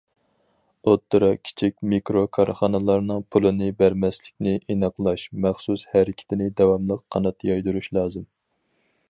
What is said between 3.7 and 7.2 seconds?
بەرمەسلىكنى ئېنىقلاش مەخسۇس ھەرىكىتىنى داۋاملىق